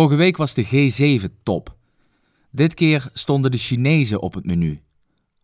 [0.00, 1.76] Vorige week was de G7-top.
[2.50, 4.82] Dit keer stonden de Chinezen op het menu.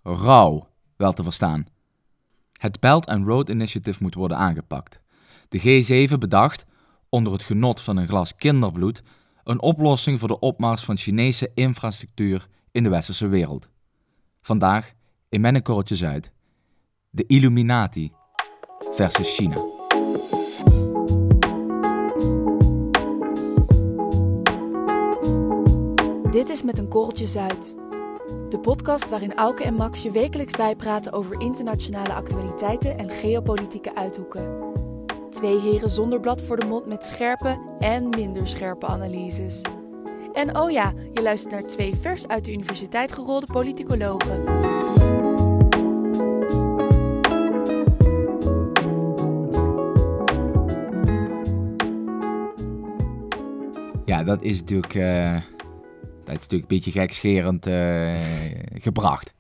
[0.02, 1.66] Rauw, wel te verstaan.
[2.52, 5.00] Het Belt and Road Initiative moet worden aangepakt.
[5.48, 5.60] De
[6.08, 6.66] G7 bedacht,
[7.08, 9.02] onder het genot van een glas kinderbloed,
[9.44, 13.68] een oplossing voor de opmars van Chinese infrastructuur in de westerse wereld.
[14.40, 14.92] Vandaag
[15.28, 16.32] in mijn korreltje Zuid.
[17.10, 18.12] De Illuminati
[18.92, 19.75] versus China.
[26.36, 27.76] Dit is Met een Korreltje Zuid.
[28.48, 34.58] De podcast waarin Auke en Max je wekelijks bijpraten over internationale actualiteiten en geopolitieke uithoeken.
[35.30, 39.62] Twee heren zonder blad voor de mond met scherpe en minder scherpe analyses.
[40.32, 44.42] En oh ja, je luistert naar twee vers uit de universiteit gerolde politicologen.
[54.04, 55.36] Ja, dat is natuurlijk, eh,
[56.26, 59.34] dat is natuurlijk een beetje gekscherend eh, gebracht.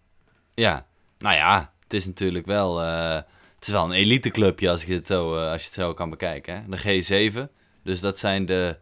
[0.54, 0.86] Ja,
[1.18, 3.14] nou ja, het is natuurlijk wel, eh,
[3.54, 6.10] het is wel een eliteclubje als je het zo, eh, als je het zo kan
[6.10, 6.54] bekijken.
[6.54, 6.68] Hè?
[6.68, 7.02] De
[7.38, 8.78] G7, dus dat zijn de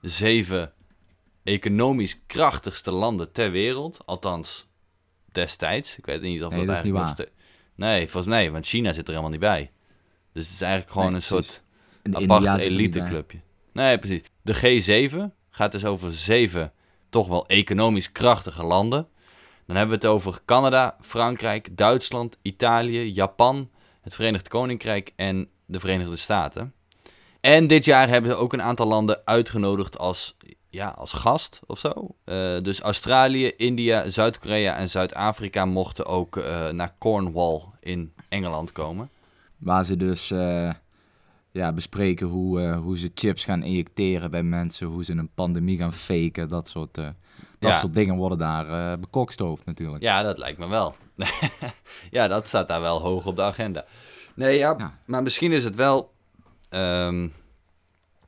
[0.00, 0.72] zeven
[1.44, 3.98] economisch krachtigste landen ter wereld.
[4.06, 4.66] Althans,
[5.32, 5.98] destijds.
[5.98, 7.36] Ik weet niet of Nee, dat, dat is niet eigenlijk nog ste-
[7.74, 9.70] Nee, volgens mij, want China zit er helemaal niet bij.
[10.32, 11.62] Dus het is eigenlijk gewoon Nee, een soort
[12.02, 13.38] En apart niet eliteclubje.
[13.72, 14.22] Nee, precies.
[14.42, 14.54] De
[15.10, 16.72] G7 gaat dus over zeven
[17.08, 19.08] toch wel economisch krachtige landen.
[19.66, 25.80] Dan hebben we het over Canada, Frankrijk, Duitsland, Italië, Japan, het Verenigd Koninkrijk en de
[25.80, 26.72] Verenigde Staten.
[27.40, 30.36] En dit jaar hebben ze ook een aantal landen uitgenodigd als,
[30.68, 32.14] ja, als gast of zo.
[32.24, 39.10] Eh, dus Australië, India, Zuid-Korea en Zuid-Afrika mochten ook eh, naar Cornwall in Engeland komen.
[39.56, 40.70] Waar ze dus eh,
[41.58, 45.78] ja, bespreken hoe, eh, hoe ze chips gaan injecteren bij mensen, hoe ze een pandemie
[45.78, 47.04] gaan faken, dat soort, eh,
[47.58, 47.76] dat Ja.
[47.76, 50.02] soort dingen worden daar eh bekokstoofd natuurlijk.
[50.02, 50.94] Ja, dat lijkt me wel.
[52.10, 53.84] ja, dat staat daar wel hoog op de agenda.
[54.34, 54.98] Nee, ja, Ja.
[55.06, 56.12] maar misschien is het wel...
[56.68, 57.28] ehm,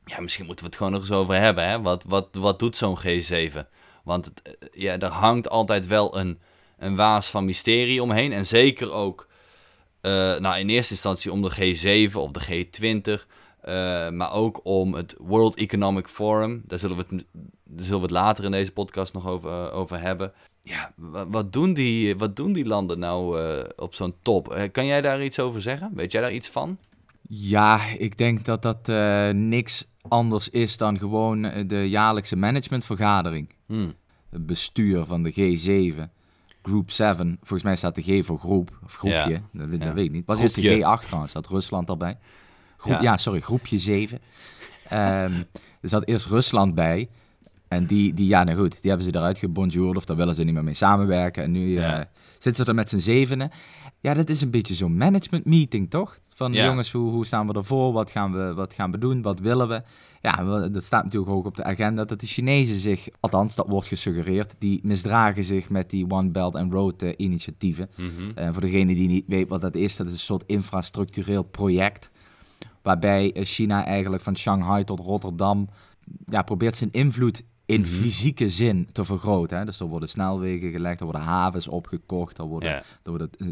[0.05, 1.81] ja, misschien moeten we het gewoon nog eens over hebben, hè.
[1.81, 3.59] Wat, wat, wat doet zo'n G7?
[4.03, 6.39] Want het, ja, er hangt altijd wel een,
[6.77, 8.31] een waas van mysterie omheen.
[8.31, 9.27] En zeker ook,
[10.09, 11.51] nou, in eerste instantie om de
[12.09, 13.25] G7 of de G20...
[13.61, 13.73] eh,
[14.09, 16.61] maar ook om het World Economic Forum.
[16.67, 17.25] Daar zullen we het,
[17.75, 21.53] zullen we het later in deze podcast nog over, eh, over hebben ja, wa- wat
[21.53, 24.53] doen die, wat doen die landen nou eh, op zo'n top?
[24.53, 25.91] Eh, kan jij daar iets over zeggen?
[25.95, 26.77] Weet jij daar iets van?
[27.27, 33.49] Ja, ik denk dat dat eh, niks anders is dan gewoon eh, de jaarlijkse managementvergadering.
[33.65, 33.93] Hmm.
[34.29, 36.09] Het bestuur van de G7,
[36.61, 37.37] Group 7.
[37.39, 39.41] Volgens mij staat de G voor groep, of groepje, Ja.
[39.51, 39.77] dat, Ja.
[39.77, 40.25] dat weet ik niet.
[40.25, 40.97] Was eerst de Groepje.
[40.99, 42.17] G8 trouwens, zat Rusland erbij.
[42.77, 43.01] Groep, ja.
[43.01, 43.17] Ja.
[43.17, 44.19] sorry, groepje 7.
[44.89, 45.33] Ehm,
[45.81, 47.09] er zat eerst Rusland bij.
[47.67, 50.43] En die, die, ja, nou goed, die hebben ze eruit gebonjourd of daar willen ze
[50.43, 51.43] niet meer mee samenwerken.
[51.43, 52.09] En nu eh, Ja.
[52.37, 53.51] zitten ze er met z'n zevenen.
[54.01, 56.17] Ja, dat is een beetje zo'n management meeting, toch?
[56.35, 56.65] Van Ja.
[56.65, 57.93] jongens, hoe, hoe staan we ervoor?
[57.93, 59.21] Wat gaan we, wat gaan we doen?
[59.21, 59.81] Wat willen we?
[60.21, 63.67] Ja, we- dat staat natuurlijk ook op de agenda dat de Chinezen zich, althans dat
[63.67, 67.89] wordt gesuggereerd, die misdragen zich met die One Belt and Road eh, initiatieven.
[67.97, 68.31] Mhm.
[68.35, 72.09] Eh, voor degene die niet weet wat dat is, dat is een soort infrastructureel project.
[72.81, 75.69] Waarbij eh, China eigenlijk van Shanghai tot Rotterdam
[76.25, 77.89] ja, probeert zijn invloed in Mhm.
[77.89, 79.57] fysieke zin te vergroten.
[79.57, 79.65] Hè?
[79.65, 82.75] Dus er worden snelwegen gelegd, er worden havens opgekocht, er worden, Ja.
[83.03, 83.47] er worden eh,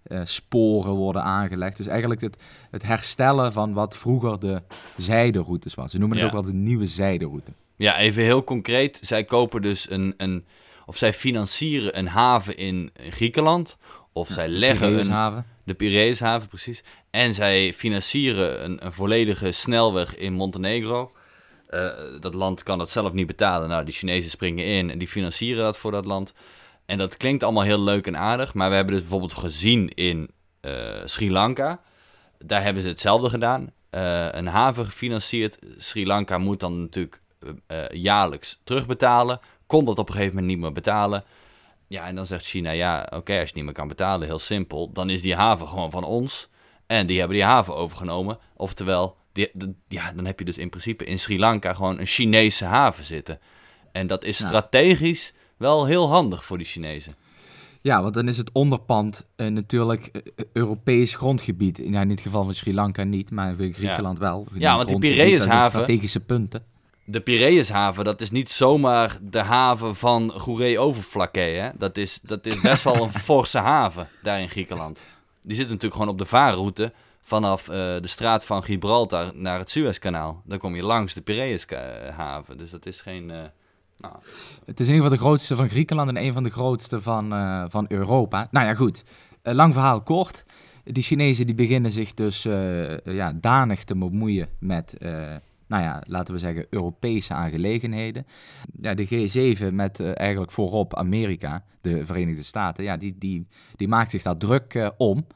[0.00, 1.76] treinsporen worden aangelegd.
[1.76, 2.36] Dus eigenlijk het,
[2.70, 4.62] het herstellen van wat vroeger de
[4.96, 5.90] zijderoutes was.
[5.90, 6.32] Ze noemen het Ja.
[6.36, 7.52] ook wel de nieuwe zijderoute.
[7.76, 8.98] ja, even heel concreet.
[9.02, 10.44] Zij kopen dus een, een...
[10.86, 13.76] Of zij financieren een haven in Griekenland.
[14.12, 15.44] Of zij leggen een...
[15.64, 16.82] De Piraeushaven, precies.
[17.10, 21.12] En zij financieren een, een volledige snelweg in Montenegro.
[21.72, 21.88] Eh,
[22.20, 23.68] dat land kan dat zelf niet betalen.
[23.68, 26.34] Nou, die Chinezen springen in en die financieren dat voor dat land.
[26.86, 28.54] En dat klinkt allemaal heel leuk en aardig.
[28.54, 30.30] Maar we hebben dus bijvoorbeeld gezien in
[30.60, 30.72] eh,
[31.04, 31.80] Sri Lanka.
[32.38, 33.72] Daar hebben ze hetzelfde gedaan.
[33.90, 35.58] Eh, een haven gefinancierd.
[35.76, 37.20] Sri Lanka moet dan natuurlijk
[37.92, 39.40] jaarlijks terugbetalen.
[39.66, 41.24] Kon dat op een gegeven moment niet meer betalen.
[41.86, 44.92] Ja, en dan zegt China, ja, oké, als je niet meer kan betalen, heel simpel,
[44.92, 46.48] dan is die haven gewoon van ons.
[46.86, 48.38] En die hebben die haven overgenomen.
[48.56, 52.06] Oftewel, die, de- ja, dan heb je dus in principe in Sri Lanka gewoon een
[52.06, 53.38] Chinese haven zitten.
[53.92, 57.14] En dat is strategisch wel heel handig voor die Chinezen.
[57.80, 61.80] Ja, want dan is het onderpand eh, natuurlijk eh, Europees grondgebied.
[61.84, 64.46] Ja, in dit geval van Sri Lanka niet, maar voor Griekenland wel.
[64.52, 66.64] Ja, want die Piraeushaven- Strategische punten.
[67.04, 71.70] De Piraeushaven, dat is niet zomaar de haven van Goeree Overflakke, hè.
[71.78, 75.06] Dat is, dat is best wel een forse haven daar in Griekenland.
[75.40, 76.92] Die zit natuurlijk gewoon op de vaarroute
[77.22, 80.42] vanaf eh, de straat van Gibraltar naar het Suezkanaal.
[80.44, 82.58] Dan kom je langs de Piraeushaven.
[82.58, 83.30] Dus dat is geen...
[83.30, 83.42] eh,
[83.98, 84.14] nou,
[84.64, 87.64] Het is een van de grootste van Griekenland en een van de grootste van, eh,
[87.68, 88.48] van Europa.
[88.50, 89.02] Nou ja, goed.
[89.42, 90.44] Lang verhaal kort.
[90.84, 92.42] Die Chinezen die beginnen zich dus
[93.04, 94.94] ja, danig te bemoeien met,
[95.66, 98.26] nou ja, laten we zeggen, Europese aangelegenheden.
[98.80, 103.46] Ja, de G7 met eigenlijk voorop Amerika, de Verenigde Staten, ja, die, die,
[103.76, 105.26] die maakt zich daar druk om.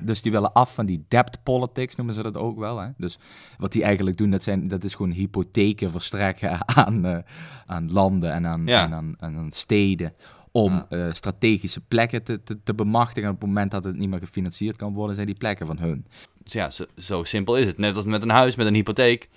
[0.00, 2.78] Dus die willen af van die debt politics, noemen ze dat ook wel.
[2.78, 2.88] Hè?
[2.96, 3.18] Dus
[3.58, 7.18] wat die eigenlijk doen, dat, zijn, dat is gewoon hypotheken verstrekken aan, eh,
[7.66, 8.84] aan landen en aan, Ja.
[8.84, 10.12] en aan, en aan steden.
[10.52, 10.86] Om Ja.
[10.88, 13.22] eh, strategische plekken te, te, te bemachtigen.
[13.28, 15.78] En op het moment dat het niet meer gefinancierd kan worden, zijn die plekken van
[15.78, 16.06] hun.
[16.42, 17.78] dus ja, zo, zo simpel is het.
[17.78, 19.28] Net als met een huis, met een hypotheek.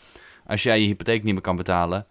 [0.46, 2.06] Als jij je hypotheek niet meer kan betalen,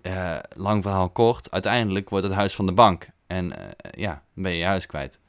[0.00, 3.08] eh, lang verhaal kort, uiteindelijk wordt het huis van de bank.
[3.26, 3.52] En
[3.90, 5.20] ja, dan ben je je huis kwijt.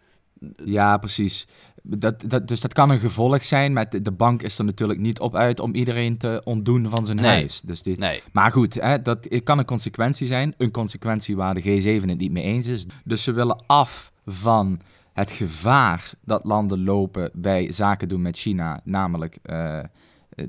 [0.66, 1.48] Ja, precies.
[1.88, 3.74] Dat, dat, dus dat kan een gevolg zijn.
[3.74, 7.18] Met de, bank is er natuurlijk niet op uit om iedereen te ontdoen van zijn
[7.18, 7.26] Nee.
[7.26, 7.62] huis.
[7.62, 10.54] Dus die, Nee, Maar goed, hè, dat kan een consequentie zijn.
[10.58, 12.86] Een consequentie waar de G7 het niet mee eens is.
[13.04, 14.80] Dus ze willen af van
[15.14, 18.80] het gevaar dat landen lopen bij zaken doen met China.
[18.84, 19.80] Namelijk eh,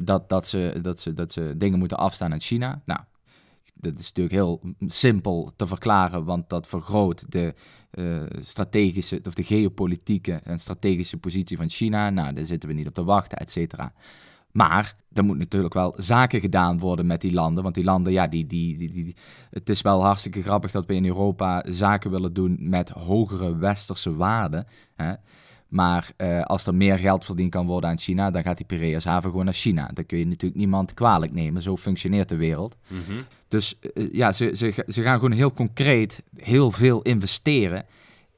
[0.01, 2.83] dat, dat, ze, dat, ze, dat ze dingen moeten afstaan aan China.
[2.85, 3.01] Nou,
[3.81, 7.55] dat is natuurlijk heel simpel te verklaren, want dat vergroot de
[7.91, 12.11] eh, strategische of de geopolitieke en strategische positie van China.
[12.11, 13.93] Nou, daar zitten we niet op te wachten, et cetera.
[14.53, 17.63] Maar er moet natuurlijk wel zaken gedaan worden met die landen.
[17.63, 19.17] Want die landen, ja, die, die, die,
[19.51, 24.15] het is wel hartstikke grappig dat we in Europa zaken willen doen met hogere westerse
[24.15, 24.67] waarden.
[24.95, 25.13] Hè?
[25.69, 29.31] Maar eh, als er meer geld verdiend kan worden aan China, dan gaat die Piraeushaven
[29.31, 29.91] gewoon naar China.
[29.95, 31.63] Dan kun je natuurlijk niemand kwalijk nemen.
[31.63, 32.77] Zo functioneert de wereld.
[32.89, 33.01] Mhm.
[33.49, 37.85] Dus eh, ja, ze, ze, ze gaan gewoon heel concreet heel veel investeren.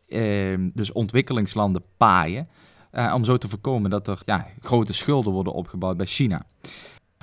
[0.09, 2.49] Ehm, dus ontwikkelingslanden paaien.
[2.91, 6.47] eh, om zo te voorkomen dat er ja, grote schulden worden opgebouwd bij China.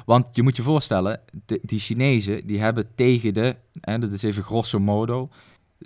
[0.05, 4.23] Want je moet je voorstellen, de- die Chinezen die hebben tegen de, hè, dat is
[4.23, 5.29] even grosso modo,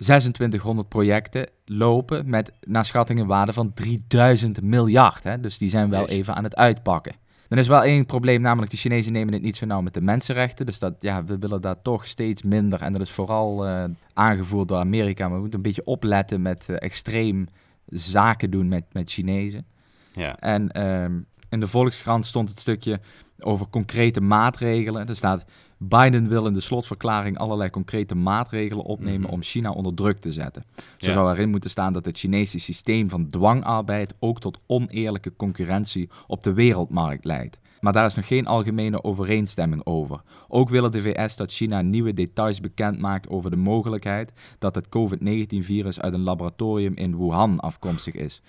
[0.00, 5.24] 2600 projecten lopen met naar schatting een waarde van 3000 miljard.
[5.24, 5.40] Hè?
[5.40, 7.14] Dus die zijn wel even aan het uitpakken.
[7.48, 10.00] Dan is wel één probleem, namelijk de Chinezen nemen het niet zo nauw met de
[10.00, 10.66] mensenrechten.
[10.66, 12.80] Dus dat, ja, we willen daar toch steeds minder.
[12.80, 15.24] En dat is vooral eh, aangevoerd door Amerika.
[15.24, 17.48] Maar we moeten een beetje opletten met eh, extreem
[17.86, 19.66] zaken doen met, met Chinezen.
[20.14, 20.36] ja.
[20.38, 21.18] En ehm,
[21.48, 23.00] in de Volkskrant stond het stukje
[23.40, 25.08] over concrete maatregelen.
[25.08, 25.44] Er staat,
[25.82, 29.30] Biden wil in de slotverklaring allerlei concrete maatregelen opnemen Mhm.
[29.30, 30.64] om China onder druk te zetten.
[30.96, 31.12] Zo Ja.
[31.12, 36.42] zou erin moeten staan dat het Chinese systeem van dwangarbeid ook tot oneerlijke concurrentie op
[36.42, 37.58] de wereldmarkt leidt.
[37.80, 40.22] Maar daar is nog geen algemene overeenstemming over.
[40.48, 46.00] Ook willen de VS dat China nieuwe details bekendmaakt over de mogelijkheid dat het COVID-19-virus
[46.00, 48.42] uit een laboratorium in Wuhan afkomstig is.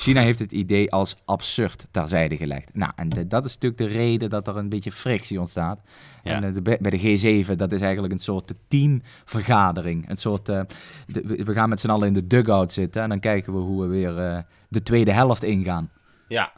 [0.00, 2.70] China heeft het idee als absurd terzijde gelegd.
[2.74, 5.80] Nou, en de- dat is natuurlijk de reden dat er een beetje frictie ontstaat.
[6.22, 6.32] Ja.
[6.34, 10.08] En eh, de, bij de G7, dat is eigenlijk een soort teamvergadering.
[10.10, 10.60] Een soort, eh,
[11.06, 13.82] de- we gaan met z'n allen in de dugout zitten en dan kijken we hoe
[13.82, 14.38] we weer eh,
[14.68, 15.90] de tweede helft ingaan.
[16.28, 16.52] Ja.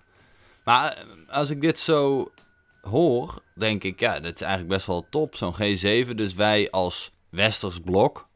[0.64, 2.30] Maar eh, als ik dit zo
[2.80, 6.14] hoor, denk ik, ja, dat is eigenlijk best wel top, zo'n G7.
[6.14, 8.28] Dus wij als westers blok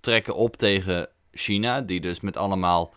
[0.00, 2.94] trekken op tegen China, die dus met allemaal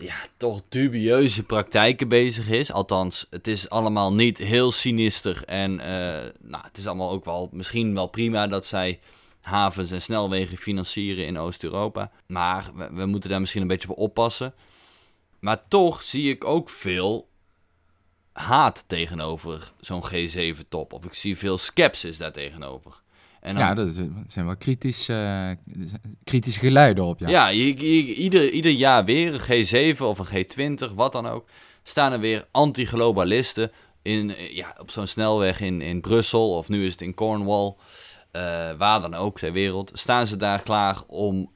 [0.00, 2.72] ja, toch dubieuze praktijken bezig is.
[2.72, 5.44] Althans, het is allemaal niet heel sinister.
[5.44, 9.00] En eh, nou, het is allemaal ook wel misschien wel prima dat zij
[9.40, 12.10] havens en snelwegen financieren in Oost-Europa.
[12.26, 14.54] Maar we, moeten daar misschien een beetje voor oppassen.
[15.38, 17.28] Maar toch zie ik ook veel
[18.32, 20.92] haat tegenover zo'n G7-top.
[20.92, 23.02] Of ik zie veel skepsis daartegenover.
[23.40, 25.50] En dan, Ja, dat is- zijn wel kritisch, eh,
[26.24, 27.18] kritische geluiden op.
[27.18, 27.28] Ja.
[27.28, 29.40] ja, je- je- ieder, ieder jaar weer een
[29.96, 31.48] G7 of een G20, wat dan ook,
[31.82, 33.70] staan er weer anti-globalisten
[34.02, 37.74] in, eh, ja, op zo'n snelweg in, in Brussel of nu is het in Cornwall,
[38.30, 38.42] eh,
[38.78, 41.50] waar dan ook ter wereld, staan ze daar klaar om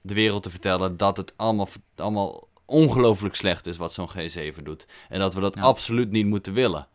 [0.00, 4.86] de wereld te vertellen dat het allemaal, allemaal ongelooflijk slecht is wat zo'n G7 doet.
[5.08, 5.60] En dat we dat Ja.
[5.60, 6.88] absoluut niet moeten willen.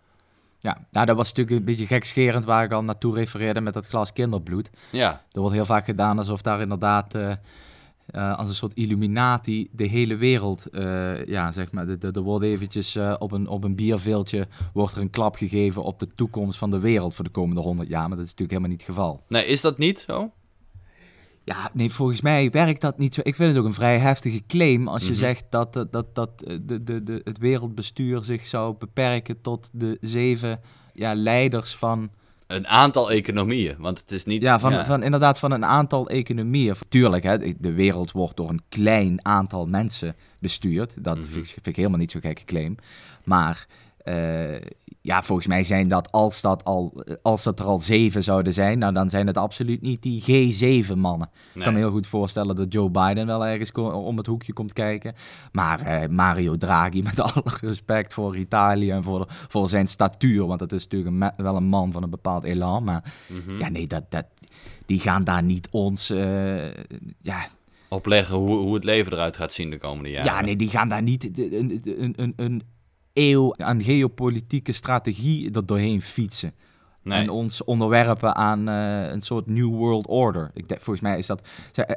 [0.63, 3.87] Ja, nou, dat was natuurlijk een beetje gekscherend waar ik al naartoe refereerde met dat
[3.87, 4.69] glas kinderbloed.
[4.91, 7.31] Ja, Er wordt heel vaak gedaan alsof daar inderdaad eh,
[8.05, 12.21] eh, als een soort illuminatie de hele wereld, eh, ja, zeg maar, de- de- er
[12.21, 16.57] wordt eventjes op, een, op een bierveeltje wordt er een klap gegeven op de toekomst
[16.59, 18.95] van de wereld voor de komende honderd jaar, maar dat is natuurlijk helemaal niet het
[18.95, 19.23] geval.
[19.27, 20.31] nee, is dat niet zo?
[21.45, 23.21] Ja, nee, volgens mij werkt dat niet zo.
[23.23, 25.17] Ik vind het ook een vrij heftige claim als je Mhm.
[25.19, 29.69] zegt dat, dat, dat, dat eh, de, de, de, het wereldbestuur zich zou beperken tot
[29.71, 30.59] de zeven
[30.93, 32.09] ja, leiders van
[32.47, 34.41] Een aantal economieën, want het is niet...
[34.41, 36.75] Ja, van, van inderdaad van een aantal economieën.
[36.89, 41.03] Tuurlijk, hè, de wereld wordt door een klein aantal mensen bestuurd.
[41.03, 41.25] Dat Mhm.
[41.25, 42.75] vind, ik, vind ik helemaal niet zo'n gekke claim.
[43.23, 43.67] Maar
[44.03, 44.61] eh,
[45.01, 48.79] ja, volgens mij zijn dat als, dat al, als dat er al zeven zouden zijn,
[48.79, 51.29] nou dan zijn het absoluut niet die G7-mannen.
[51.53, 54.73] Ik kan me heel goed voorstellen dat Joe Biden wel ergens om het hoekje komt
[54.73, 55.15] kijken.
[55.51, 60.59] Maar eh, Mario Draghi, met alle respect voor Italië en voor, voor zijn statuur, want
[60.59, 62.83] dat is natuurlijk wel een man van een bepaald elan.
[62.83, 63.57] Maar mhm.
[63.57, 64.25] ja, nee, dat, dat,
[64.85, 66.11] die gaan daar niet ons...
[66.11, 66.73] Uh,
[67.21, 67.47] ja,
[67.89, 70.33] opleggen hoe, hoe het leven eruit gaat zien de komende jaren.
[70.33, 72.63] Ja, nee, die gaan daar niet een, een, een, een
[73.13, 76.53] eeuw aan geopolitieke strategie er doorheen fietsen.
[77.03, 77.21] Nee.
[77.21, 80.51] En ons onderwerpen aan uh, een soort New World Order.
[80.53, 81.41] Ik denk, volgens mij is dat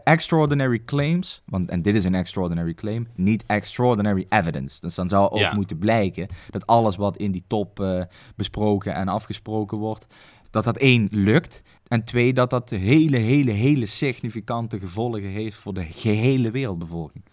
[0.04, 1.42] extraordinary claims.
[1.44, 3.08] Want, en dit is een extraordinary claim.
[3.14, 4.80] Niet extraordinary evidence.
[4.80, 8.02] Dus dan zou ook moeten blijken dat alles wat in die top uh,
[8.36, 10.06] besproken en afgesproken wordt.
[10.50, 11.62] Dat dat één lukt.
[11.88, 17.24] En twee, dat dat hele, hele, hele significante gevolgen heeft voor de gehele wereldbevolking.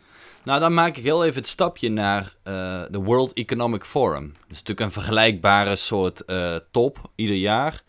[0.43, 4.27] Nou, dan maak ik heel even het stapje naar uh, de World Economic Forum.
[4.27, 7.83] Dat is natuurlijk een vergelijkbare soort uh, top ieder jaar.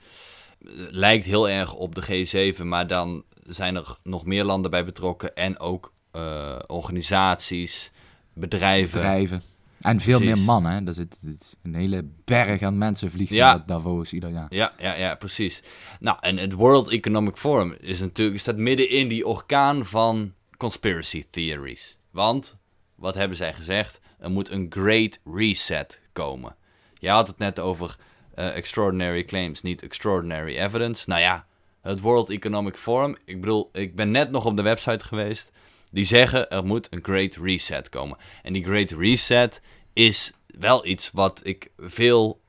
[0.91, 5.35] Lijkt heel erg op de G7, maar dan zijn er nog meer landen bij betrokken.
[5.35, 7.93] En ook uh, organisaties,
[8.33, 9.01] bedrijven.
[9.01, 9.43] Bedrijven.
[9.81, 10.87] En veel meer mannen.
[10.87, 10.93] Hè?
[10.93, 11.19] Zit,
[11.63, 13.55] een hele berg aan mensen vliegen ja.
[13.55, 14.47] naar Davos ieder jaar.
[14.49, 15.63] Ja, ja, ja, precies.
[16.01, 21.25] Nou, en het World Economic Forum is natuurlijk staat midden in die orkaan van conspiracy
[21.31, 21.99] theories.
[22.15, 22.57] Want,
[22.95, 24.01] wat hebben zij gezegd?
[24.19, 26.57] Er moet een great reset komen.
[26.99, 27.97] Je had het net over
[28.35, 31.09] uh, extraordinary claims, niet extraordinary evidence.
[31.09, 31.47] Nou ja,
[31.81, 35.51] het World Economic Forum, ik bedoel, ik ben net nog op de website geweest.
[35.91, 38.17] Die zeggen er moet een great reset komen.
[38.43, 42.41] En die great reset is wel iets wat ik veel.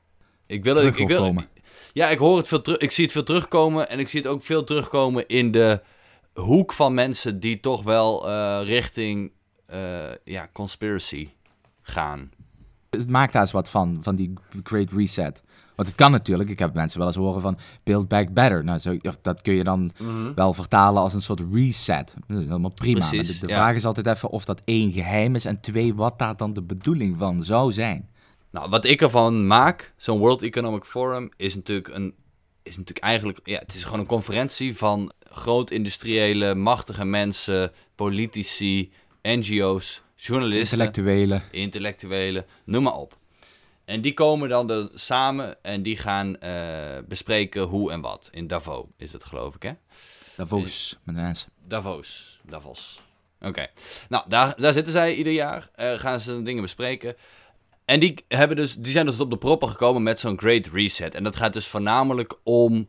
[0.46, 1.48] Ik wil, ik, ik wil komen.
[1.92, 2.78] Ja, ik hoor het veel terug.
[2.78, 3.88] Ik zie het veel terugkomen.
[3.88, 5.80] En ik zie het ook veel terugkomen in de
[6.34, 9.34] hoek van mensen die toch wel uh, richting
[10.24, 11.28] ja, conspiracy
[11.82, 12.30] gaan.
[12.90, 14.32] Het maakt daar eens wat van, van die
[14.62, 15.42] Great Reset.
[15.76, 18.64] Want het kan natuurlijk, ik heb mensen wel eens horen van Build Back Better.
[18.64, 20.34] Nou, zo, dat kun je dan mhm.
[20.34, 22.14] wel vertalen als een soort reset.
[22.26, 23.10] Dat is helemaal prima.
[23.10, 26.36] de, de vraag is altijd even of dat één geheim is en twee, wat daar
[26.36, 28.08] dan de bedoeling van zou zijn.
[28.50, 32.14] Nou, wat ik ervan maak, zo'n World Economic Forum, is natuurlijk een.
[32.62, 38.92] Is natuurlijk eigenlijk, ja, het is gewoon een conferentie van groot-industriële, machtige mensen, politici,
[39.26, 41.42] NGO's, journalisten, intellectuelen.
[41.50, 43.18] intellectuelen, noem maar op.
[43.84, 48.28] En die komen dan er samen en die gaan uh, bespreken hoe en wat.
[48.32, 49.72] In Davos is het geloof ik, hè?
[50.36, 51.50] Davos, met mensen.
[51.68, 53.00] Davos, Davos.
[53.40, 53.66] Oké.
[54.08, 55.70] Nou, daar, daar zitten zij ieder jaar.
[55.76, 57.16] Uh, gaan ze dingen bespreken.
[57.84, 61.14] En die, hebben dus, die zijn dus op de proppen gekomen met zo'n Great Reset.
[61.14, 62.86] En dat gaat dus voornamelijk om uh,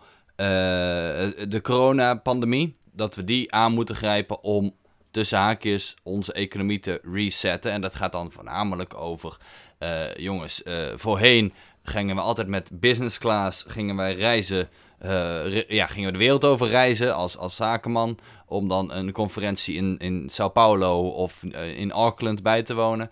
[1.47, 2.75] de coronapandemie.
[2.91, 4.75] Dat we die aan moeten grijpen om
[5.17, 7.71] tussen haakjes onze economie te resetten.
[7.71, 9.37] En dat gaat dan voornamelijk over,
[9.79, 14.69] uh, jongens, uh, voorheen gingen we altijd met business class, gingen wij reizen,
[15.05, 19.75] uh, ja, gingen we de wereld over reizen als, als zakenman, om dan een conferentie
[19.75, 21.43] in, in Sao Paulo of
[21.75, 23.11] in Auckland bij te wonen.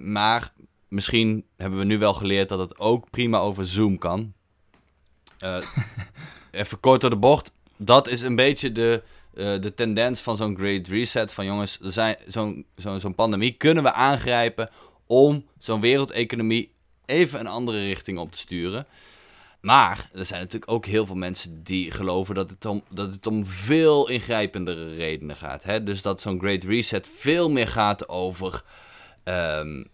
[0.00, 0.52] maar
[0.88, 4.32] misschien hebben we nu wel geleerd dat het ook prima over Zoom kan.
[6.50, 9.02] even kort door de bocht, dat is een beetje de
[9.34, 11.32] uh, de tendens van zo'n Great Reset.
[11.32, 11.78] Van jongens,
[12.26, 14.70] zo'n zo'n zo'n pandemie kunnen we aangrijpen
[15.06, 16.72] om zo'n wereldeconomie
[17.06, 18.86] even een andere richting op te sturen.
[19.60, 23.26] Maar er zijn natuurlijk ook heel veel mensen die geloven dat het om, dat het
[23.26, 25.62] om veel ingrijpendere redenen gaat.
[25.62, 25.82] Hè?
[25.82, 28.62] Dus dat zo'n Great Reset veel meer gaat over.
[29.24, 29.86] Um,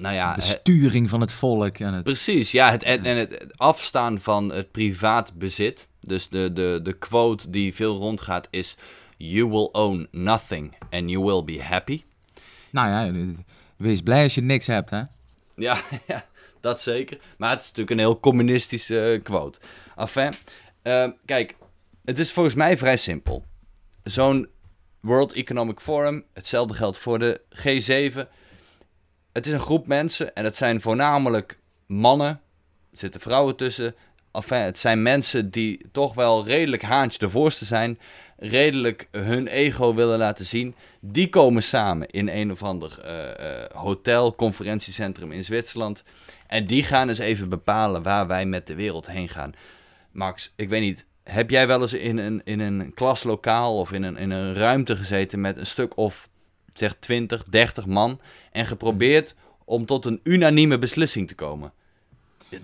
[0.00, 1.78] nou ja, Besturing van het volk.
[1.78, 2.04] En het...
[2.04, 2.70] Precies, ja.
[2.70, 5.88] Het, en, het afstaan van het privaat bezit.
[6.00, 8.76] Dus de, de, de quote die veel rondgaat is:
[9.16, 12.02] You will own nothing and you will be happy.
[12.70, 13.24] Nou ja,
[13.76, 15.02] wees blij als je niks hebt, hè?
[15.56, 16.26] Ja, ja
[16.60, 17.18] dat zeker.
[17.36, 19.60] Maar het is natuurlijk een heel communistische uh, quote.
[19.96, 20.34] Enfin,
[20.82, 21.56] uh, kijk,
[22.04, 23.44] het is volgens mij vrij simpel.
[24.02, 24.48] Zo'n
[25.00, 28.28] World Economic Forum, hetzelfde geldt voor de G7.
[29.32, 32.40] Het is een groep mensen en het zijn voornamelijk mannen.
[32.90, 33.94] Er zitten vrouwen tussen
[34.32, 37.98] enfin, het zijn mensen die toch wel redelijk haantje de voorste zijn.
[38.36, 40.74] Redelijk hun ego willen laten zien.
[41.00, 46.04] Die komen samen in een of ander uh, uh, hotel, conferentiecentrum in Zwitserland.
[46.46, 49.52] En die gaan eens even bepalen waar wij met de wereld heen gaan.
[50.12, 54.02] Max, ik weet niet, heb jij wel eens in een, in een klaslokaal of in
[54.02, 56.28] een, in een ruimte gezeten met een stuk of
[56.80, 58.20] zeg 20, 30 man
[58.52, 59.34] en geprobeerd
[59.64, 61.72] om tot een unanieme beslissing te komen?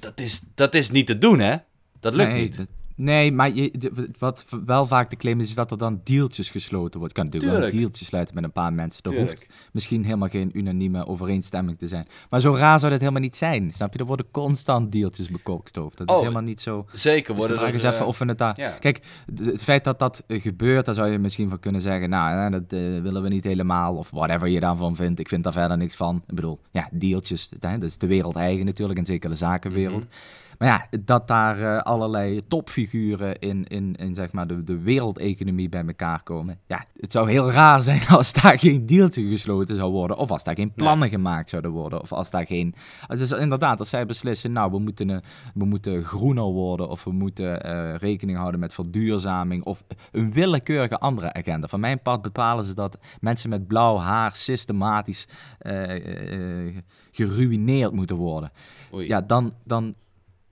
[0.01, 1.57] dat is, dat is niet te doen, hè?
[2.01, 2.67] Dat lukt niet.
[2.97, 6.51] Nee, maar je, de- wat wel vaak de claim is, is dat er dan deeltjes
[6.51, 7.17] gesloten wordt.
[7.17, 9.03] Je kan natuurlijk wel een deeltje sluiten met een paar mensen.
[9.03, 9.31] Er Tuurlijk.
[9.31, 12.07] hoeft misschien helemaal geen unanieme overeenstemming te zijn.
[12.31, 13.73] Maar zo raar zou dat helemaal niet zijn.
[13.73, 13.99] Snap je?
[13.99, 15.97] Er worden constant deeltjes bekokstoofd.
[15.99, 16.87] Dat is Oh, helemaal niet zo...
[16.93, 18.61] Zeker Dus de worden vraag er, is even eh, of we het daar...
[18.61, 18.71] ja.
[18.71, 19.01] Kijk,
[19.43, 22.09] het feit dat dat eh, gebeurt, daar zou je misschien van kunnen zeggen...
[22.11, 25.21] Nou, hè, dat eh, willen we niet helemaal, of whatever je daarvan vindt.
[25.21, 26.23] Ik vind daar verder niks van.
[26.29, 30.05] Ik bedoel, ja, deeltjes, dat is de wereld eigen natuurlijk, en zeker de zakenwereld.
[30.05, 30.13] Mhm.
[30.59, 35.69] Maar ja, dat daar eh, allerlei topfiguren in, in, in zeg maar de, de wereldeconomie
[35.69, 36.59] bij elkaar komen.
[36.67, 40.17] Ja, het zou heel raar zijn als daar geen deeltje gesloten zou worden.
[40.17, 42.01] Of als daar geen plannen gemaakt zouden worden.
[42.01, 42.75] Of als daar geen...
[43.09, 45.23] Dus inderdaad, als zij beslissen, nou, we moeten,
[45.55, 46.89] we moeten groener worden.
[46.89, 49.65] Of we moeten eh, rekening houden met verduurzaming.
[49.65, 51.67] Of een willekeurige andere agenda.
[51.67, 56.77] Van mijn part bepalen ze dat mensen met blauw haar systematisch eh,
[57.11, 58.53] geruineerd moeten worden
[58.95, 59.07] Oei.
[59.07, 59.95] ja, dan, dan,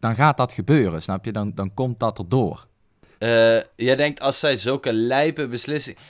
[0.04, 1.32] dan gaat dat gebeuren, snap je?
[1.32, 2.66] Dan, dan komt dat erdoor.
[3.18, 3.28] Eh,
[3.76, 6.00] jij denkt als zij zulke lijpe beslissingen...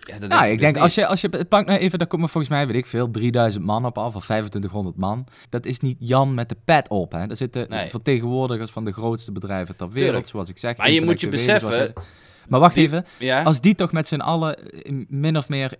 [0.00, 0.82] Ja, Nou, ik dus denk, niet.
[0.82, 3.64] als je, als je, pak nou even, daar komen volgens mij, weet ik veel, 3000
[3.64, 5.26] man op af, of 2500 man.
[5.48, 7.26] Dat is niet Jan met de pet op, hè.
[7.26, 7.90] Daar zitten Nee.
[7.90, 10.26] vertegenwoordigers van de grootste bedrijven ter wereld, Tuurlijk.
[10.26, 10.76] zoals ik zeg.
[10.76, 11.92] Maar je moet je zoals beseffen...
[12.48, 13.42] Maar wacht die- even, Ja?
[13.42, 15.72] als die toch met z'n allen eh, min of meer...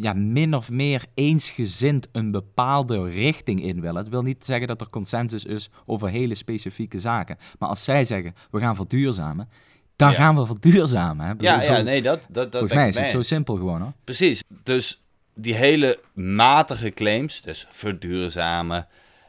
[0.00, 3.96] Ja, min of meer eensgezind een bepaalde richting in willen.
[3.96, 7.36] Het wil niet zeggen dat er consensus is over hele specifieke zaken.
[7.58, 9.48] Maar als zij zeggen, we gaan verduurzamen,
[9.96, 10.16] dan Ja.
[10.16, 11.26] gaan we verduurzamen.
[11.26, 11.32] Hè?
[11.38, 13.92] Ja, zo- ja, nee, dat, dat, dat Volgens mij is het zo simpel gewoon hoor.
[14.04, 14.42] Precies.
[14.62, 15.02] Dus
[15.34, 18.86] die hele matige claims, dus verduurzamen,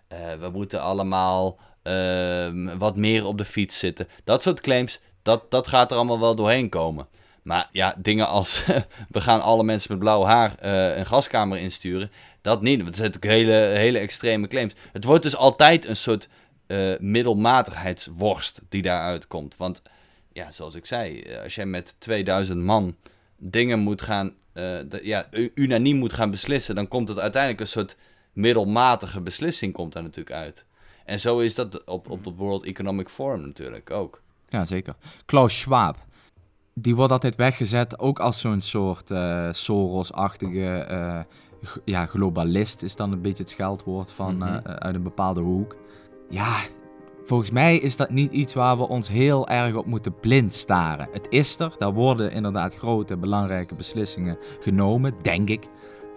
[0.07, 4.07] eh, we moeten allemaal ehm, wat meer op de fiets zitten.
[4.24, 7.07] Dat soort claims, dat, dat gaat er allemaal wel doorheen komen.
[7.48, 8.66] Maar ja, dingen als
[9.10, 12.12] we gaan alle mensen met blauw haar eh, een gaskamer insturen,
[12.42, 12.75] dat niet.
[12.75, 14.74] Want dat zijn natuurlijk hele, hele extreme claims.
[14.92, 16.30] Het wordt dus altijd een soort
[16.68, 19.58] eh, middelmatigheidsworst die daaruit komt.
[19.58, 19.82] Want
[20.34, 22.96] ja, zoals ik zei, eh, als jij met 2000 man
[23.38, 24.34] dingen moet gaan,
[25.01, 27.96] ja, unaniem moet gaan beslissen, dan komt het uiteindelijk een soort
[28.34, 30.66] middelmatige beslissing komt daar natuurlijk uit.
[31.06, 34.22] En zo is dat op, op de World Economic Forum natuurlijk ook.
[34.50, 34.96] Ja, zeker.
[35.25, 36.06] Klaus Schwab.
[36.79, 41.19] Die wordt altijd weggezet ook als zo'n soort eh, Soros-achtige eh,
[41.86, 44.43] ja, globalist, is dan een beetje het scheldwoord van, Mhm.
[44.47, 45.75] eh, uit een bepaalde hoek.
[46.30, 46.56] Ja,
[47.23, 51.08] volgens mij is dat niet iets waar we ons heel erg op moeten blind staren.
[51.12, 55.67] Het is er, daar worden inderdaad grote, belangrijke beslissingen genomen, denk ik.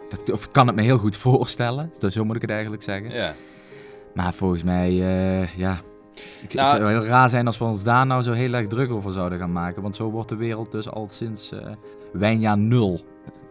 [0.09, 2.83] Dat, of ik kan het me heel goed voorstellen, dus zo moet ik het eigenlijk
[2.83, 3.11] zeggen.
[3.11, 3.35] Ja.
[4.15, 4.93] Maar volgens mij,
[5.57, 5.81] ja.
[6.43, 8.67] Ik, Nou- het zou heel raar zijn als we ons daar nou zo heel erg
[8.67, 9.83] druk over zouden gaan maken.
[9.83, 11.59] Want zo wordt de wereld dus al sinds eh
[12.13, 13.01] Wijnjaar nul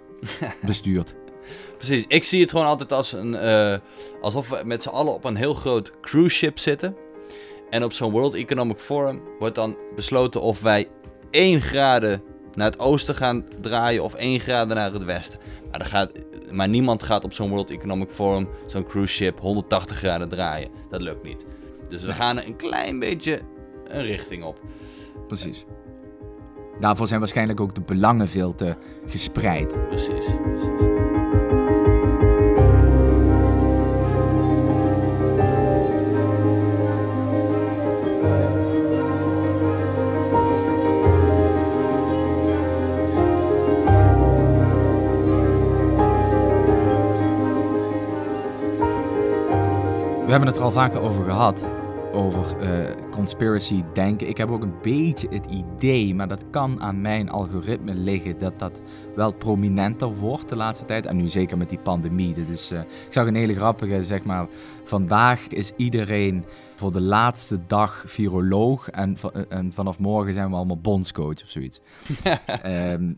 [0.66, 1.16] bestuurd.
[1.78, 3.76] Precies, ik zie het gewoon altijd als een, eh,
[4.22, 6.96] alsof we met z'n allen op een heel groot cruise ship zitten.
[7.70, 10.88] En op zo'n World Economic Forum wordt dan besloten of wij
[11.32, 12.22] 1 graden
[12.54, 15.40] naar het oosten gaan draaien of 1 graden naar het westen.
[15.72, 16.12] Maar, gaat,
[16.52, 20.70] maar niemand gaat op zo'n World Economic Forum, zo'n cruise ship, 180 graden draaien.
[20.90, 21.46] Dat lukt niet.
[21.90, 23.42] Dus we gaan een klein beetje
[23.88, 24.60] een richting op.
[25.28, 25.66] Precies.
[26.80, 28.76] Daarvoor zijn waarschijnlijk ook de belangen veel te
[29.06, 29.88] gespreid.
[29.88, 30.26] Precies.
[30.44, 30.89] precies.
[50.40, 51.68] Hebben het er al vaker over gehad.
[52.14, 54.28] Over eh, conspiracy denken.
[54.30, 58.60] Ik heb ook een beetje het idee, maar dat kan aan mijn algoritme liggen, dat
[58.60, 58.82] dat
[59.16, 61.06] wel prominenter wordt de laatste tijd.
[61.06, 62.34] En nu zeker met die pandemie.
[62.34, 64.48] Dit is, eh, ik zag een hele grappige, zeg maar.
[64.84, 68.90] Vandaag is iedereen voor de laatste dag viroloog.
[68.90, 69.18] En,
[69.50, 71.82] en vanaf morgen zijn we allemaal bondscoach of zoiets.
[72.62, 73.12] Ehm,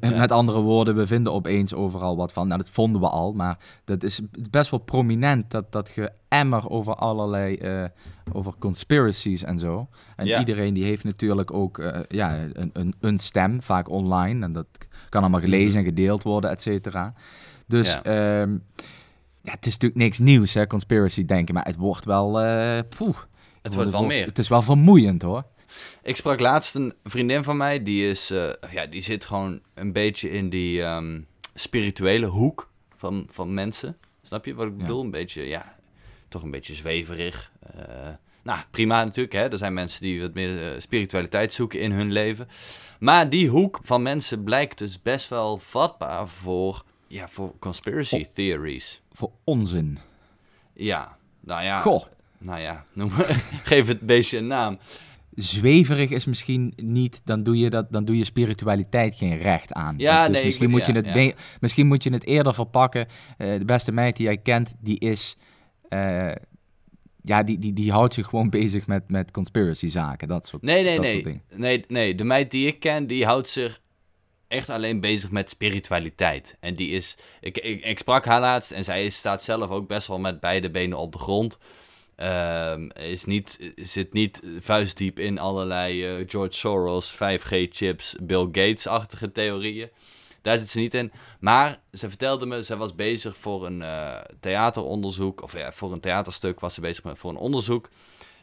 [0.00, 2.46] met andere woorden, we vinden opeens overal wat van.
[2.48, 4.20] Nou, dat vonden we al, maar dat is
[4.50, 5.50] best wel prominent.
[5.50, 5.88] Dat, dat
[6.28, 7.84] geëmmer over allerlei, eh,
[8.32, 9.88] over conspiracies en zo.
[10.16, 10.38] En Ja.
[10.38, 14.44] iedereen die heeft natuurlijk ook eh, ja, een, een, een stem, vaak online.
[14.44, 14.66] En dat
[15.08, 17.14] kan allemaal gelezen en gedeeld worden, et cetera.
[17.66, 18.02] Dus Ja.
[18.02, 18.50] ehm,
[19.40, 21.54] ja, het is natuurlijk niks nieuws, hè, conspiracy denken.
[21.54, 22.40] Maar het wordt wel...
[22.40, 23.16] eh, poeh,
[23.62, 24.26] Het wordt wel meer.
[24.26, 25.44] Het is wel vermoeiend, hoor.
[26.02, 29.92] Ik sprak laatst een vriendin van mij, die, is, eh, ja, die zit gewoon een
[29.92, 31.20] beetje in die ehm,
[31.54, 33.96] spirituele hoek van, van mensen.
[34.22, 34.78] Snap je wat ik Ja.
[34.78, 35.00] bedoel?
[35.02, 35.76] Een beetje, ja,
[36.28, 37.52] toch een beetje zweverig.
[37.76, 38.08] Eh,
[38.42, 39.50] nou, prima natuurlijk, hè.
[39.50, 42.48] Er zijn mensen die wat meer eh, spiritualiteit zoeken in hun leven.
[43.00, 49.02] Maar die hoek van mensen blijkt dus best wel vatbaar voor, ja, voor conspiracy theories.
[49.12, 49.98] Voor onzin.
[50.74, 51.80] Ja, nou ja.
[51.80, 52.04] Goh.
[52.38, 53.10] Nou ja, noem,
[53.70, 54.78] geef het beestje een naam.
[55.34, 59.94] Zweverig is misschien niet, dan doe je, dat, dan doe je spiritualiteit geen recht aan.
[59.98, 61.32] Ja, Dus nee, misschien, moet je het ja.
[61.60, 63.06] misschien moet je het eerder verpakken.
[63.38, 65.36] Eh, de beste meid die jij kent, die is...
[65.88, 66.32] eh,
[67.24, 70.82] ja, die, die, die houdt zich gewoon bezig met, met conspiracy zaken, dat soort, Nee,
[70.84, 71.40] nee, dat nee.
[71.54, 71.84] nee.
[71.88, 73.80] Nee, de meid die ik ken, die houdt zich
[74.48, 76.56] echt alleen bezig met spiritualiteit.
[76.60, 77.18] En die is...
[77.40, 80.70] Ik, ik, ik sprak haar laatst en zij staat zelf ook best wel met beide
[80.70, 81.58] benen op de grond.
[82.22, 89.90] Ehm, is niet, zit niet vuistdiep in allerlei eh, George Soros, 5G-chips, Bill Gates-achtige theorieën.
[90.42, 91.12] Daar zit ze niet in.
[91.40, 95.42] Maar ze vertelde me, ze was bezig voor een eh, theateronderzoek.
[95.42, 97.88] Of ja, voor een theaterstuk was ze bezig met voor een onderzoek.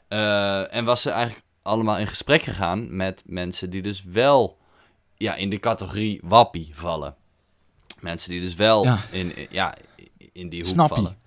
[0.08, 4.58] Eh, en was ze eigenlijk allemaal in gesprek gegaan met mensen die dus wel
[5.18, 7.16] ja, in de categorie wappie vallen.
[8.00, 9.00] Mensen die dus wel Ja.
[9.12, 9.76] in, in- ja,
[10.32, 10.96] in die hoek Snappie.
[10.96, 11.18] vallen.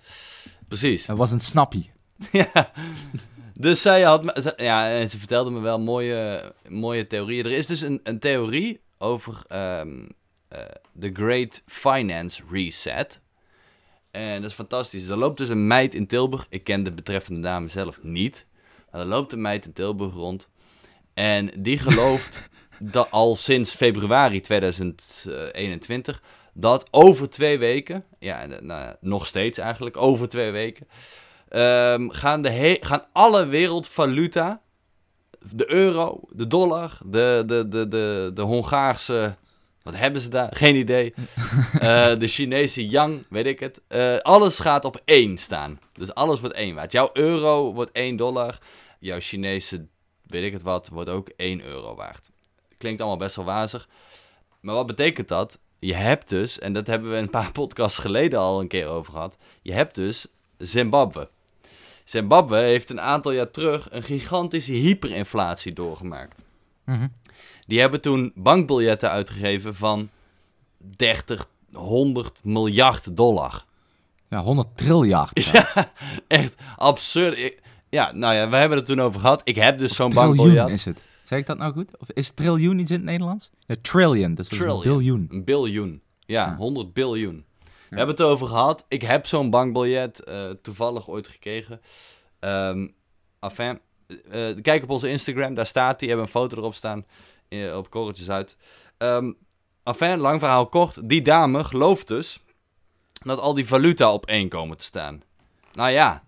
[0.67, 1.05] Precies.
[1.05, 1.91] Dat was een snappie.
[2.31, 2.71] Ja.
[3.53, 7.45] Dus zij had me, ja, en ze vertelde me wel mooie, mooie theorieën.
[7.45, 10.05] Er is dus een, een theorie over ehm,
[10.47, 10.59] eh,
[10.91, 13.21] de Great Finance Reset.
[14.11, 15.07] En dat is fantastisch.
[15.07, 16.45] Er loopt dus een meid in Tilburg.
[16.49, 18.45] Ik ken de betreffende dame zelf niet.
[18.91, 20.49] Maar er loopt een meid in Tilburg rond.
[21.13, 22.49] En die gelooft
[22.79, 26.21] dat al sinds februari 2021
[26.53, 30.87] dat over twee weken, ja, eh, nou, ja, nog steeds eigenlijk, over twee weken,
[31.53, 34.61] ehm, gaan, de he- gaan alle wereldvaluta,
[35.55, 39.35] de euro, de dollar, de, de, de, de, de Hongaarse,
[39.83, 40.55] wat hebben ze daar?
[40.55, 41.13] Geen idee.
[41.79, 43.81] Eh, de Chinese yang, weet ik het.
[43.87, 45.79] Eh, alles gaat op één staan.
[45.93, 46.91] Dus alles wordt één waard.
[46.91, 48.57] Jouw euro wordt 1 dollar.
[48.99, 49.85] Jouw Chinese,
[50.27, 52.29] weet ik het wat, wordt ook 1 euro waard.
[52.77, 53.87] Klinkt allemaal best wel wazig.
[54.61, 55.59] Maar wat betekent dat?
[55.79, 59.13] Je hebt dus, en dat hebben we een paar podcasts geleden al een keer over
[59.13, 59.37] gehad.
[59.61, 61.29] Je hebt dus Zimbabwe.
[62.03, 66.43] Zimbabwe heeft een aantal jaar terug een gigantische hyperinflatie doorgemaakt.
[66.85, 67.07] Mhm.
[67.67, 70.09] Die hebben toen bankbiljetten uitgegeven van
[70.77, 73.65] 30, 100 miljard dollar.
[74.29, 75.45] Ja, 100 triljard.
[75.45, 75.67] Ja,
[76.27, 77.53] echt absurd.
[77.89, 79.41] Ja, nou ja, we hebben het toen over gehad.
[79.43, 80.69] Ik heb dus zo'n bankbiljet.
[80.69, 81.03] is het.
[81.23, 81.89] Zeg ik dat nou goed?
[81.99, 83.49] Of is triljoen iets in het Nederlands?
[83.65, 84.81] Ja, trillion, dus is een Trillion.
[84.83, 85.27] biljoen.
[85.31, 86.01] Een biljoen.
[86.19, 86.55] Ja, Ja.
[86.55, 87.45] 100 biljoen.
[87.93, 88.85] We hebben het erover gehad.
[88.87, 91.81] Ik heb zo'n bankbiljet eh, toevallig ooit gekregen.
[92.39, 92.83] Eh,
[94.61, 96.07] kijk op onze Instagram, daar staat die.
[96.07, 97.05] hebben een foto erop staan
[97.75, 98.57] op korreltjes uit.
[99.83, 101.09] Enfin, lang verhaal kort.
[101.09, 102.39] Die dame gelooft dus
[103.23, 105.21] dat al die valuta op één komen te staan.
[105.73, 106.23] Nou ja,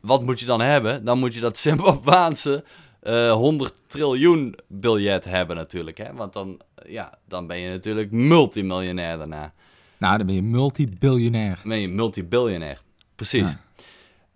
[0.00, 1.04] wat moet je dan hebben?
[1.04, 2.64] Dan moet je dat Zimbabwaanse
[3.00, 5.98] eh 100 triljoen biljet hebben natuurlijk.
[5.98, 6.14] Hè?
[6.14, 9.52] Want dan, ja, dan ben je natuurlijk multimiljonair daarna.
[10.00, 11.54] Nou, dan ben je multibiljonair.
[11.54, 12.82] Dan ben je multibiljonair.
[13.14, 13.50] Precies.
[13.50, 13.60] Ja.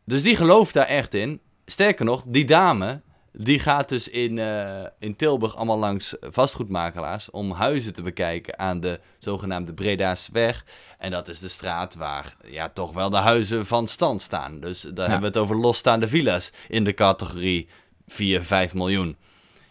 [0.04, 1.40] Dus die gelooft daar echt in.
[1.66, 3.00] Sterker nog, die dame,
[3.32, 8.80] die gaat dus in, eh, in Tilburg allemaal langs vastgoedmakelaars om huizen te bekijken aan
[8.80, 10.64] de zogenaamde Breda's weg.
[10.98, 14.60] En dat is de straat waar ja, toch wel de huizen van stand staan.
[14.60, 17.68] Dus daar hebben we het over losstaande villa's in de categorie
[18.06, 19.16] 4, 5 miljoen.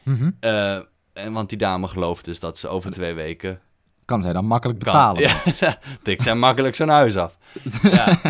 [0.03, 0.31] Mhm.
[0.39, 0.79] Eh,
[1.13, 3.61] en, want die dame gelooft dus dat ze over twee weken
[4.05, 4.93] Kan zij dan makkelijk kan.
[4.93, 5.21] betalen.
[5.59, 7.37] Ja, tikt zij makkelijk zo'n huis af.
[7.81, 8.21] Ja,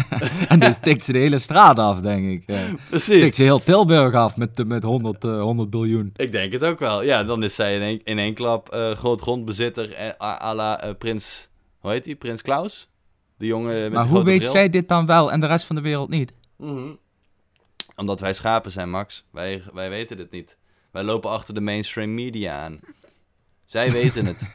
[0.48, 2.44] En dus tikt ze de hele straat af, denk ik.
[2.46, 2.66] Ja.
[2.90, 3.22] precies.
[3.22, 6.12] Tikt ze heel Tilburg af met, met 100, eh, 100 biljoen.
[6.16, 7.04] Ik denk het ook wel.
[7.04, 10.10] Ja, dan is zij in één, in één klap eh, groot grondbezitter eh,
[10.42, 11.50] à la eh, prins...
[11.80, 12.16] Hoe heet die?
[12.16, 12.92] Prins Klaus?
[13.38, 14.52] De jongen met Maar de hoe weet bril.
[14.52, 16.34] zij dit dan wel en de rest van de wereld niet?
[16.58, 16.90] Mhm.
[17.96, 19.26] Omdat wij schapen zijn, Max.
[19.32, 20.58] Wij, wij weten dit niet.
[20.92, 22.80] Wij lopen achter de mainstream media aan.
[23.66, 24.48] Zij weten het.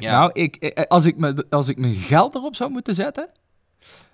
[0.00, 3.28] Ja, Nou, ik, eh, als, ik me, als ik mijn geld erop zou moeten zetten,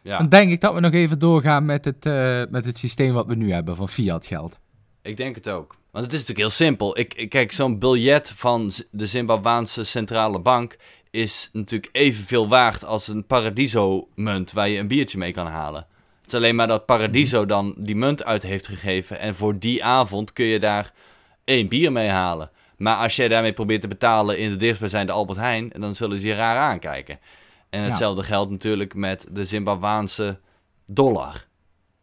[0.02, 0.18] ja.
[0.18, 3.26] dan denk ik dat we nog even doorgaan met het, eh, met het systeem wat
[3.26, 4.58] we nu hebben van fiat geld.
[5.02, 5.76] Ik denk het ook.
[5.90, 6.98] Want het is natuurlijk heel simpel.
[6.98, 10.76] Ik, ik kijk, zo'n biljet van de Zimbabwaanse centrale bank
[11.10, 15.86] is natuurlijk evenveel waard als een Paradiso-munt waar je een biertje mee kan halen.
[16.20, 19.84] Het is alleen maar dat Paradiso dan die munt uit heeft gegeven en voor die
[19.84, 20.92] avond kun je daar
[21.44, 22.50] één bier mee halen.
[22.76, 26.26] Maar als jij daarmee probeert te betalen in de dichtstbijzijnde Albert Heijn, dan zullen ze
[26.26, 27.18] je raar aankijken.
[27.70, 27.86] En Ja.
[27.86, 30.40] hetzelfde geldt natuurlijk met de Zimbabwaanse
[30.86, 31.46] dollar.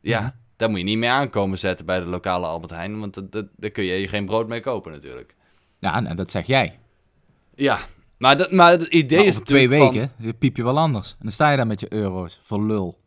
[0.01, 3.21] Ja, daar moet je niet mee aankomen zetten bij de lokale Albert Heijn, want
[3.55, 5.35] daar kun je je geen brood mee kopen natuurlijk.
[5.79, 6.79] Ja, nou, dat zeg jij.
[7.55, 7.79] Ja,
[8.17, 11.11] maar, dat, maar het idee Maar is over twee natuurlijk weken piep je wel anders.
[11.11, 12.99] En dan sta je daar met je euro's voor lul.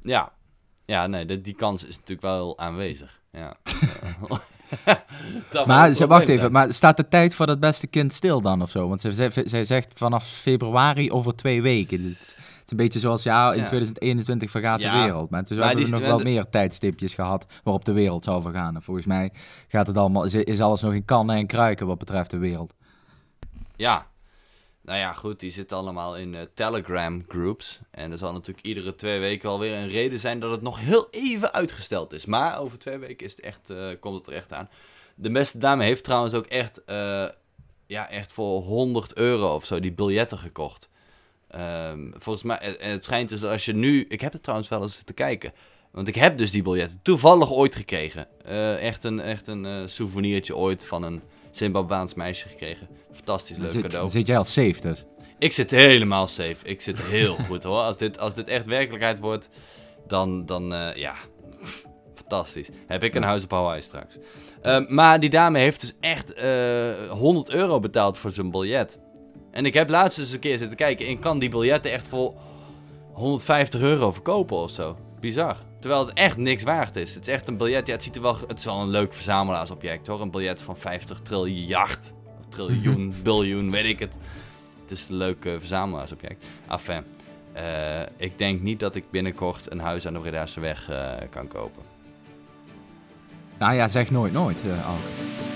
[0.00, 0.32] Ja,
[0.84, 3.20] ja nee, die, die kans is natuurlijk wel aanwezig.
[3.30, 3.56] Ja.
[5.66, 8.70] Maar ze, wacht even, maar staat de tijd voor dat beste kind stil dan of
[8.70, 8.88] zo?
[8.88, 12.02] Want zij, zij zegt vanaf februari over twee weken.
[12.02, 12.18] Het
[12.64, 13.66] is een beetje zoals, ja, in Ja.
[13.66, 15.30] 2021 vergaat Ja, de wereld.
[15.30, 18.74] Maar toen hebben we nog wel de- meer tijdstipjes gehad waarop de wereld zou vergaan.
[18.74, 19.30] En volgens mij
[19.68, 22.72] gaat het allemaal, is, is alles nog in kannen en kruiken wat betreft de wereld.
[23.76, 24.06] Ja.
[24.84, 27.80] Nou ja, goed, die zitten allemaal in eh, Telegram groups.
[27.90, 31.08] En er zal natuurlijk iedere twee weken alweer een reden zijn dat het nog heel
[31.10, 32.24] even uitgesteld is.
[32.26, 34.68] Maar over twee weken is het echt, eh, komt het er echt aan.
[35.14, 37.26] De beste dame heeft trouwens ook echt, eh,
[37.86, 40.88] ja, echt voor 100 euro of zo die biljetten gekocht.
[41.48, 44.82] Ehm, volgens mij, en het schijnt dus als je nu, ik heb het trouwens wel
[44.82, 45.52] eens te kijken.
[45.90, 48.44] Want ik heb dus die biljetten toevallig ooit gekregen.
[48.80, 51.22] Echt een, echt een souvenirtje ooit van een
[51.56, 52.88] Zimbabwaans meisje gekregen.
[53.12, 54.08] Fantastisch leuk zit, cadeau.
[54.08, 55.04] zit jij al safe dus.
[55.38, 56.56] Ik zit helemaal safe.
[56.62, 57.80] Ik zit heel goed hoor.
[57.80, 59.48] Als dit, als dit echt werkelijkheid wordt,
[60.06, 61.14] dan, dan eh, ja,
[62.14, 62.68] fantastisch.
[62.86, 64.16] Heb ik een huis op Hawaii straks.
[64.62, 68.98] Ehm, maar die dame heeft dus echt eh 100 euro betaald voor zijn biljet.
[69.50, 72.34] En ik heb laatst eens een keer zitten kijken en kan die biljetten echt voor
[73.12, 74.96] 150 euro verkopen of zo.
[75.20, 75.56] Bizar.
[75.84, 77.14] Terwijl het echt niks waard is.
[77.14, 77.86] Het is echt een biljet.
[77.86, 80.20] Ja, het, ziet er wel, het is wel een leuk verzamelaarsobject hoor.
[80.20, 82.12] Een biljet van 50 triljard.
[82.38, 84.18] Of triljoen, biljoen, weet ik het.
[84.82, 86.44] Het is een leuk eh, verzamelaaarsobject.
[86.68, 87.04] Enfin,
[87.52, 91.48] eh, ik denk niet dat ik binnenkort een huis aan de Bredaarse weg eh, kan
[91.48, 91.82] kopen.
[93.58, 95.53] Nou ja, zeg nooit nooit, Alke.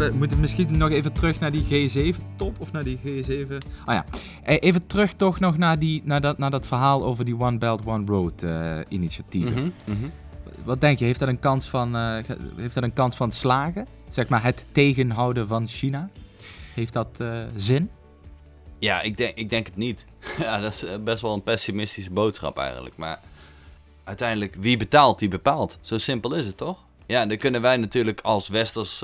[0.00, 3.56] Hebben, moeten misschien nog even terug naar die G7-top of naar die G7.
[3.84, 4.04] Ah ja,
[4.42, 7.58] Eh, even terug toch nog naar, die, naar, dat, naar dat verhaal over die One
[7.58, 9.74] Belt One Road eh, initiatieven.
[9.84, 10.08] Mhm,
[10.64, 12.18] Wat denk je, heeft dat een kans van, eh,
[12.56, 13.86] heeft dat een kans van slagen?
[14.08, 16.08] Zeg maar het tegenhouden van China?
[16.74, 17.22] Heeft dat
[17.54, 17.90] zin?
[18.78, 20.06] Ja, ik denk, ik denk het niet.
[20.38, 22.96] ja, dat is best wel een pessimistische boodschap eigenlijk.
[22.96, 23.20] Maar
[24.04, 25.78] uiteindelijk, wie betaalt, die bepaalt.
[25.80, 26.78] Zo simpel is het toch?
[27.06, 29.02] Ja, dan kunnen wij natuurlijk als westers,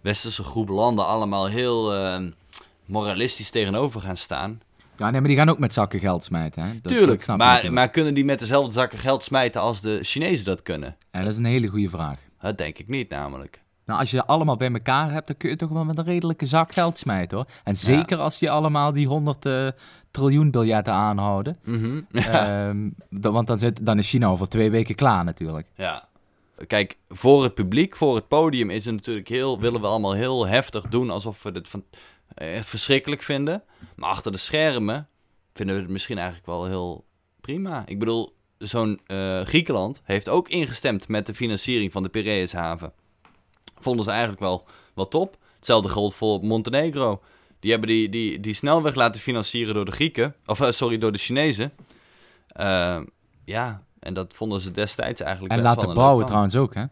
[0.00, 2.18] westerse groep landen allemaal heel eh,
[2.84, 4.60] moralistisch tegenover gaan staan.
[4.96, 6.62] Ja, nee, maar die gaan ook met zakken geld smijten.
[6.62, 6.72] Hè?
[6.72, 9.98] Dat- dat Tuurlijk, je maar, maar kunnen die met dezelfde zakken geld smijten als de
[10.02, 10.96] Chinezen dat kunnen?
[11.10, 12.18] En dat is een hele goede vraag.
[12.40, 13.62] Dat denk ik niet namelijk.
[13.86, 16.46] Nou, als je allemaal bij elkaar hebt, dan kun je toch wel met een redelijke
[16.46, 17.46] zak geld smijten hoor.
[17.64, 19.68] En zeker als je allemaal die 100 eh,
[20.10, 21.58] triljoen biljetten aanhouden.
[22.12, 25.66] Ehm, dan- want dan, zit, dan is China over twee weken klaar natuurlijk.
[25.74, 26.08] Ja.
[26.66, 30.46] Kijk, voor het publiek, voor het podium is het natuurlijk heel, willen we allemaal heel
[30.46, 31.84] heftig doen alsof we het van,
[32.34, 33.62] echt verschrikkelijk vinden.
[33.96, 35.08] Maar achter de schermen
[35.52, 37.04] vinden we het misschien eigenlijk wel heel
[37.40, 37.82] prima.
[37.86, 42.92] Ik bedoel, zo'n eh, Griekenland heeft ook ingestemd met de financiering van de Piraeushaven.
[43.78, 45.36] Vonden ze eigenlijk wel, wel top.
[45.56, 47.22] Hetzelfde geldt voor Montenegro.
[47.60, 50.34] Die hebben die, die, die snelweg laten financieren door de Grieken.
[50.46, 51.72] Of eh, sorry, door de Chinezen.
[52.46, 53.00] Eh,
[53.44, 56.84] ja, en dat vonden ze destijds eigenlijk En laten bouwen trouwens ook hè.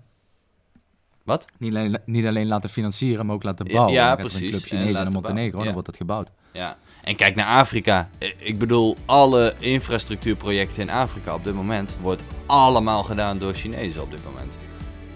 [1.24, 1.44] Wat?
[1.58, 3.94] Niet alleen, niet alleen laten financieren, maar ook laten Ja, bouwen.
[3.94, 4.50] ja, gaat er Een precies.
[4.50, 5.64] club En Chinezen en, Montenegro, ja.
[5.64, 6.30] dan wordt dat gebouwd.
[6.52, 6.76] Ja.
[7.02, 8.08] En kijk naar Afrika.
[8.22, 14.02] I- Ik bedoel, alle infrastructuurprojecten in Afrika op dit moment wordt allemaal gedaan door Chinezen
[14.02, 14.58] op dit moment.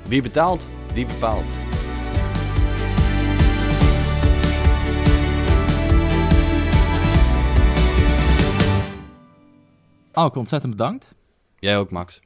[0.09, 1.47] Wie betaalt, die bepaalt.
[10.13, 11.15] Alke, ontzettend bedankt.
[11.63, 12.21] Jij ook, Max.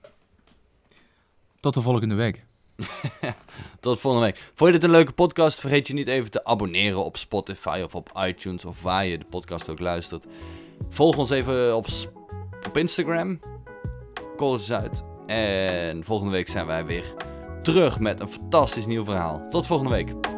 [1.61, 2.41] Tot de volgende week.
[3.81, 4.51] Tot volgende week.
[4.55, 5.61] Vond je dit een leuke podcast?
[5.61, 9.25] Vergeet je niet even te abonneren op Spotify of op iTunes of waar je de
[9.25, 10.27] podcast ook luistert.
[10.89, 11.87] Volg ons even op,
[12.67, 13.41] op Instagram.
[14.37, 15.03] Korrels uit.
[15.27, 17.15] En volgende week zijn wij weer
[17.63, 19.47] terug met een fantastisch nieuw verhaal.
[19.51, 20.36] Tot volgende week.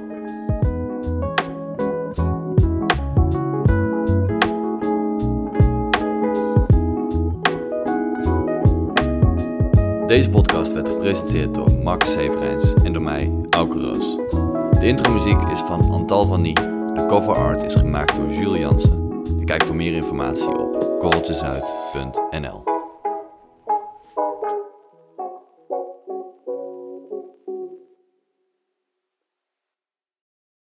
[10.09, 14.17] Deze podcast werd gepresenteerd door Max Severijns en door mij, Auke Roos.
[14.79, 16.55] De intromuziek is van Antal van Nie.
[16.55, 19.23] De cover art is gemaakt door Jules Jansen.
[19.45, 22.78] Kijk voor meer informatie op korreltjesuit.nl